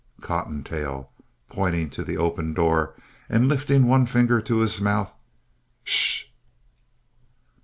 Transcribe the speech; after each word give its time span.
COTTONTAIL 0.21 1.11
(pointing 1.49 1.91
to 1.91 2.03
the 2.03 2.17
open 2.17 2.55
door, 2.55 2.95
and 3.29 3.47
lifting 3.47 3.87
one 3.87 4.07
finger 4.07 4.41
to 4.41 4.57
his 4.57 4.81
mouth) 4.81 5.13
Shush! 5.83 6.31